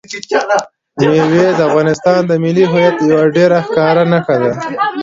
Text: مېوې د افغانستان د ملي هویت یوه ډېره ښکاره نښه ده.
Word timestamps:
مېوې 0.99 1.47
د 1.57 1.59
افغانستان 1.69 2.19
د 2.25 2.31
ملي 2.43 2.65
هویت 2.71 2.97
یوه 3.09 3.25
ډېره 3.35 3.57
ښکاره 3.65 4.03
نښه 4.11 4.35
ده. 4.41 4.51